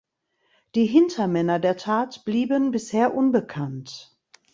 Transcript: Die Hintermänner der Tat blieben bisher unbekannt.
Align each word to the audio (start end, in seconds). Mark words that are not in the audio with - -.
Die 0.73 0.87
Hintermänner 0.87 1.59
der 1.59 1.77
Tat 1.77 2.25
blieben 2.25 2.71
bisher 2.71 3.13
unbekannt. 3.13 4.17